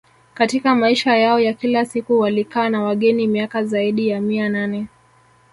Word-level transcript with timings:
Katika 0.33 0.75
maisha 0.75 1.17
yao 1.17 1.39
ya 1.39 1.53
kila 1.53 1.85
siku 1.85 2.19
walikaa 2.19 2.69
na 2.69 2.83
wageni 2.83 3.27
miaka 3.27 3.63
zaidi 3.63 4.07
ya 4.07 4.21
mia 4.21 4.49
nane 4.49 4.87